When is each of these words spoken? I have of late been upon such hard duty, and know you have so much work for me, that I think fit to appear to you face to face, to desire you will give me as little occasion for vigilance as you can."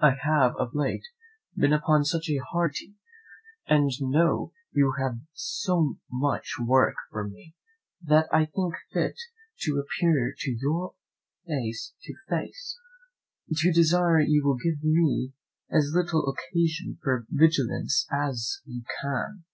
I 0.00 0.10
have 0.22 0.54
of 0.56 0.74
late 0.74 1.04
been 1.56 1.72
upon 1.72 2.04
such 2.04 2.28
hard 2.50 2.74
duty, 2.74 2.94
and 3.66 3.90
know 4.02 4.52
you 4.72 4.92
have 4.98 5.20
so 5.32 5.96
much 6.10 6.56
work 6.62 6.94
for 7.10 7.26
me, 7.26 7.54
that 8.02 8.26
I 8.30 8.44
think 8.44 8.74
fit 8.92 9.16
to 9.60 9.78
appear 9.78 10.34
to 10.40 10.50
you 10.50 10.94
face 11.46 11.94
to 12.02 12.14
face, 12.28 12.78
to 13.56 13.72
desire 13.72 14.20
you 14.20 14.44
will 14.44 14.58
give 14.62 14.84
me 14.84 15.32
as 15.70 15.94
little 15.94 16.28
occasion 16.30 16.98
for 17.02 17.24
vigilance 17.30 18.06
as 18.12 18.60
you 18.66 18.82
can." 19.00 19.44